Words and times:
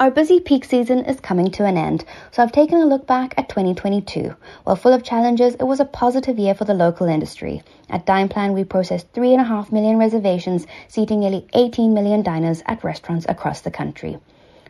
Our 0.00 0.10
busy 0.10 0.40
peak 0.40 0.64
season 0.64 1.04
is 1.04 1.20
coming 1.20 1.50
to 1.50 1.66
an 1.66 1.76
end, 1.76 2.06
so 2.30 2.42
I've 2.42 2.52
taken 2.52 2.78
a 2.78 2.86
look 2.86 3.06
back 3.06 3.34
at 3.36 3.50
2022. 3.50 4.34
While 4.64 4.76
full 4.76 4.94
of 4.94 5.02
challenges, 5.02 5.56
it 5.56 5.64
was 5.64 5.78
a 5.78 5.84
positive 5.84 6.38
year 6.38 6.54
for 6.54 6.64
the 6.64 6.72
local 6.72 7.06
industry. 7.06 7.62
At 7.90 8.06
Dineplan, 8.06 8.54
we 8.54 8.64
processed 8.64 9.12
3.5 9.12 9.70
million 9.70 9.98
reservations, 9.98 10.66
seating 10.88 11.20
nearly 11.20 11.46
18 11.52 11.92
million 11.92 12.22
diners 12.22 12.62
at 12.64 12.82
restaurants 12.82 13.26
across 13.28 13.60
the 13.60 13.70
country. 13.70 14.18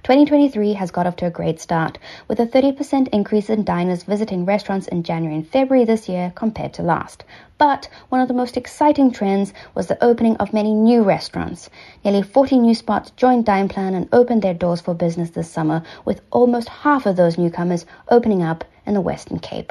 2023 0.03 0.73
has 0.73 0.91
got 0.91 1.07
off 1.07 1.17
to 1.17 1.27
a 1.27 1.31
great 1.31 1.61
start, 1.61 1.99
with 2.27 2.41
a 2.41 2.47
30% 2.47 3.09
increase 3.09 3.51
in 3.51 3.65
diners 3.65 4.03
visiting 4.03 4.47
restaurants 4.47 4.89
in 4.89 5.03
January 5.03 5.37
and 5.37 5.47
February 5.47 5.85
this 5.85 6.09
year 6.09 6.33
compared 6.35 6.73
to 6.73 6.83
last. 6.83 7.23
But 7.59 7.87
one 8.09 8.23
of 8.23 8.29
the 8.29 8.35
most 8.35 8.57
exciting 8.57 9.13
trends 9.13 9.53
was 9.75 9.89
the 9.89 10.03
opening 10.03 10.37
of 10.39 10.55
many 10.55 10.73
new 10.73 11.03
restaurants. 11.03 11.69
Nearly 12.03 12.23
40 12.23 12.61
new 12.61 12.75
spots 12.75 13.11
joined 13.11 13.45
Dineplan 13.45 13.95
and 13.95 14.09
opened 14.11 14.41
their 14.41 14.55
doors 14.55 14.81
for 14.81 14.95
business 14.95 15.31
this 15.31 15.51
summer, 15.51 15.83
with 16.07 16.23
almost 16.31 16.71
half 16.71 17.05
of 17.05 17.17
those 17.17 17.37
newcomers 17.37 17.85
opening 18.09 18.43
up 18.43 18.65
in 18.87 18.95
the 18.95 19.03
Western 19.03 19.39
Cape. 19.39 19.71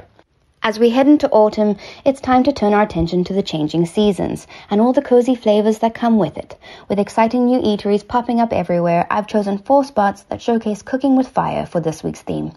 As 0.62 0.78
we 0.78 0.90
head 0.90 1.08
into 1.08 1.30
autumn, 1.30 1.78
it's 2.04 2.20
time 2.20 2.44
to 2.44 2.52
turn 2.52 2.74
our 2.74 2.82
attention 2.82 3.24
to 3.24 3.34
the 3.34 3.42
changing 3.42 3.86
seasons 3.86 4.46
and 4.70 4.82
all 4.82 4.92
the 4.92 5.02
cozy 5.02 5.34
flavors 5.34 5.80
that 5.80 5.94
come 5.94 6.18
with 6.18 6.38
it. 6.38 6.58
With 6.90 7.00
exciting 7.00 7.46
new 7.46 7.62
eateries 7.62 8.06
popping 8.06 8.42
up 8.42 8.52
everywhere, 8.52 9.08
I've 9.10 9.26
chosen 9.26 9.60
four 9.60 9.86
spots 9.86 10.24
that 10.24 10.42
showcase 10.42 10.82
cooking 10.82 11.16
with 11.16 11.30
fire 11.30 11.66
for 11.66 11.80
this 11.80 12.04
week's 12.04 12.22
theme. 12.22 12.52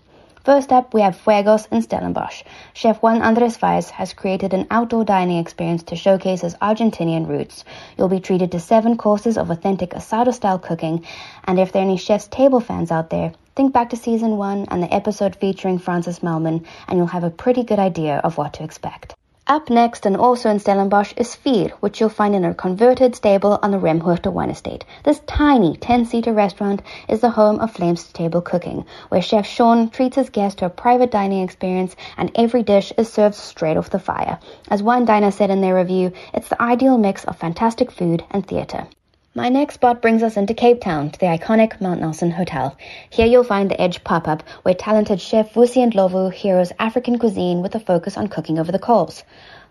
First 0.45 0.73
up, 0.73 0.93
we 0.93 1.03
have 1.03 1.17
Fuegos 1.17 1.69
in 1.71 1.81
Stellenbosch. 1.81 2.43
Chef 2.73 3.01
Juan 3.01 3.23
Andres 3.23 3.57
Faes 3.57 3.91
has 3.91 4.15
created 4.15 4.53
an 4.53 4.67
outdoor 4.73 5.05
dining 5.05 5.39
experience 5.39 5.85
to 5.85 5.95
showcase 5.95 6.41
his 6.41 6.57
Argentinian 6.57 7.29
roots. 7.29 7.65
You'll 7.97 8.09
be 8.09 8.19
treated 8.19 8.51
to 8.51 8.59
seven 8.59 8.97
courses 8.97 9.39
of 9.39 9.51
authentic 9.51 9.91
asado 9.91 10.35
style 10.35 10.59
cooking, 10.59 11.05
and 11.45 11.61
if 11.61 11.71
there 11.71 11.83
are 11.83 11.85
any 11.85 11.99
Chef's 11.99 12.27
Table 12.27 12.59
fans 12.59 12.91
out 12.91 13.11
there, 13.11 13.35
think 13.55 13.73
back 13.73 13.91
to 13.91 13.97
season 13.97 14.37
one 14.37 14.67
and 14.71 14.83
the 14.83 14.95
episode 14.95 15.37
featuring 15.37 15.79
Francis 15.79 16.21
Mallmann, 16.21 16.65
and 16.89 16.99
you'll 16.99 17.07
have 17.07 17.25
a 17.25 17.31
pretty 17.31 17.63
good 17.65 17.79
idea 17.79 18.17
of 18.19 18.39
what 18.39 18.55
to 18.55 18.65
expect. 18.65 19.15
Up 19.47 19.69
next 19.69 20.07
and 20.07 20.17
also 20.17 20.49
in 20.51 20.61
Stellenbosch 20.61 21.13
is 21.17 21.35
Vier, 21.35 21.71
which 21.81 22.01
you'll 22.01 22.09
find 22.09 22.35
in 22.35 22.45
a 22.45 22.55
converted 22.55 23.17
stable 23.17 23.59
on 23.61 23.73
the 23.73 23.77
Remhoogte 23.77 24.33
wine 24.33 24.51
estate. 24.51 24.85
This 25.03 25.21
tiny 25.27 25.77
10-seater 25.77 26.33
restaurant 26.33 26.81
is 27.09 27.21
the 27.21 27.31
home 27.31 27.59
of 27.59 27.73
Flames 27.73 28.05
Table 28.13 28.41
Cooking, 28.41 28.87
where 29.09 29.21
Chef 29.21 29.45
Sean 29.45 29.91
treats 29.91 30.17
his 30.17 30.31
guests 30.31 30.61
to 30.61 30.67
a 30.67 30.71
private 30.71 31.11
dining 31.11 31.43
experience 31.43 31.97
and 32.17 32.31
every 32.37 32.63
dish 32.63 32.93
is 32.97 33.13
served 33.13 33.35
straight 33.35 33.77
off 33.77 33.91
the 33.91 33.99
fire. 33.99 34.39
As 34.69 34.83
one 34.83 35.05
diner 35.05 35.33
said 35.33 35.51
in 35.51 35.61
their 35.61 35.75
review, 35.75 36.13
it's 36.33 36.49
the 36.49 36.63
ideal 36.63 36.97
mix 36.97 37.25
of 37.25 37.37
fantastic 37.37 37.91
food 37.91 38.25
and 38.31 38.47
theatre. 38.47 38.87
My 39.35 39.49
next 39.49 39.77
spot 39.77 40.03
brings 40.03 40.23
us 40.23 40.37
into 40.37 40.53
Cape 40.53 40.83
Town 40.83 41.09
to 41.09 41.19
the 41.19 41.25
iconic 41.25 41.81
Mount 41.81 42.03
Nelson 42.03 42.33
Hotel. 42.33 42.77
Here 43.09 43.25
you'll 43.25 43.45
find 43.45 43.71
the 43.71 43.81
Edge 43.81 44.05
pop 44.05 44.29
up, 44.29 44.43
where 44.61 44.75
talented 44.75 45.23
chef 45.23 45.55
Vusi 45.55 45.91
Ndlovu 45.91 46.31
heroes 46.31 46.71
African 46.79 47.19
cuisine 47.19 47.63
with 47.63 47.75
a 47.75 47.81
focus 47.81 48.19
on 48.19 48.29
cooking 48.29 48.59
over 48.59 48.71
the 48.71 48.79
coals. 48.79 49.25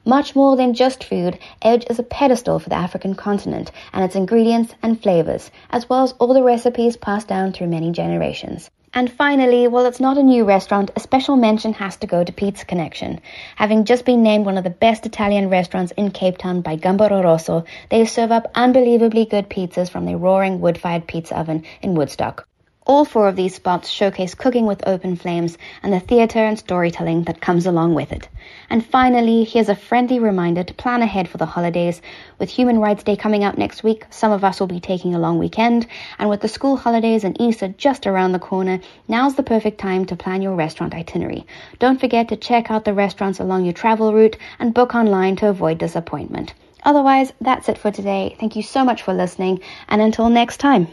Much 0.04 0.36
more 0.36 0.56
than 0.56 0.74
just 0.74 1.04
food, 1.04 1.38
Edge 1.62 1.86
is 1.92 2.00
a 2.00 2.04
pedestal 2.04 2.58
for 2.58 2.70
the 2.70 2.76
African 2.76 3.14
continent 3.14 3.72
and 3.94 4.04
its 4.04 4.16
ingredients 4.16 4.74
and 4.82 5.00
flavors, 5.00 5.52
as 5.70 5.88
well 5.88 6.02
as 6.02 6.14
all 6.14 6.34
the 6.34 6.42
recipes 6.42 6.98
passed 6.98 7.28
down 7.28 7.54
through 7.54 7.68
many 7.68 7.92
generations. 7.92 8.72
And 8.94 9.10
finally, 9.10 9.70
while 9.70 9.86
it's 9.86 10.02
not 10.02 10.18
a 10.18 10.24
new 10.24 10.44
restaurant, 10.44 10.92
a 10.98 11.00
special 11.00 11.38
mention 11.38 11.72
has 11.74 11.96
to 11.98 12.08
go 12.08 12.26
to 12.26 12.34
Pizza 12.34 12.66
Connection. 12.66 13.22
Having 13.56 13.86
just 13.86 14.04
been 14.04 14.22
named 14.22 14.46
one 14.46 14.58
of 14.58 14.66
the 14.66 14.70
best 14.70 15.06
Italian 15.06 15.50
restaurants 15.50 15.94
in 15.94 16.12
Cape 16.12 16.38
Town 16.38 16.60
by 16.60 16.76
Gambero 16.76 17.24
Rosso, 17.24 17.64
they 17.90 18.04
serve 18.04 18.34
up 18.34 18.52
unbelievably 18.54 19.26
good 19.26 19.50
pizzas 19.50 19.90
from 19.90 20.06
their 20.06 20.18
roaring 20.18 20.60
wood-fired 20.60 21.08
pizza 21.08 21.40
oven 21.40 21.64
in 21.82 21.96
Woodstock. 21.96 22.46
All 22.88 23.06
four 23.06 23.28
of 23.28 23.36
these 23.36 23.54
spots 23.54 23.90
showcase 23.90 24.34
cooking 24.34 24.66
with 24.66 24.88
open 24.88 25.16
flames 25.16 25.56
and 25.84 25.94
the 25.94 26.00
theatre 26.00 26.40
and 26.40 26.58
storytelling 26.58 27.26
that 27.26 27.40
comes 27.40 27.68
along 27.68 27.94
with 27.94 28.12
it. 28.12 28.28
And 28.72 28.84
finally, 28.84 29.44
here's 29.44 29.70
a 29.70 29.76
friendly 29.76 30.18
reminder 30.18 30.64
to 30.64 30.74
plan 30.74 31.04
ahead 31.04 31.30
for 31.30 31.38
the 31.38 31.46
holidays. 31.46 32.02
With 32.40 32.50
Human 32.50 32.80
Rights 32.80 33.04
Day 33.04 33.16
coming 33.16 33.44
up 33.44 33.56
next 33.56 33.84
week, 33.84 34.06
some 34.10 34.32
of 34.32 34.44
us 34.44 34.60
will 34.60 34.66
be 34.66 34.80
taking 34.80 35.14
a 35.14 35.20
long 35.20 35.38
weekend, 35.38 35.86
and 36.18 36.28
with 36.28 36.42
the 36.42 36.48
school 36.48 36.76
holidays 36.76 37.24
and 37.24 37.40
Easter 37.40 37.68
just 37.68 38.08
around 38.08 38.32
the 38.32 38.40
corner, 38.40 38.80
now's 39.08 39.36
the 39.36 39.44
perfect 39.44 39.80
time 39.80 40.06
to 40.06 40.16
plan 40.16 40.42
your 40.42 40.56
restaurant 40.56 40.96
itinerary. 40.96 41.46
Don't 41.78 42.00
forget 42.00 42.30
to 42.30 42.36
check 42.36 42.72
out 42.72 42.84
the 42.84 42.96
restaurants 42.96 43.40
along 43.40 43.64
your 43.64 43.74
travel 43.74 44.12
route 44.12 44.38
and 44.58 44.74
book 44.74 44.96
online 44.96 45.36
to 45.36 45.50
avoid 45.50 45.78
disappointment. 45.78 46.56
Otherwise, 46.84 47.32
that's 47.40 47.70
it 47.70 47.78
for 47.78 47.92
today. 47.92 48.36
Thank 48.40 48.56
you 48.56 48.64
so 48.64 48.84
much 48.84 49.04
for 49.04 49.14
listening, 49.14 49.62
and 49.88 50.02
until 50.02 50.30
next 50.30 50.58
time. 50.58 50.88